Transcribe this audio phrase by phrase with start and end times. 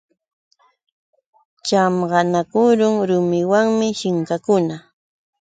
[1.67, 4.75] Chamqanakurun rumiwanmi shinkakuna.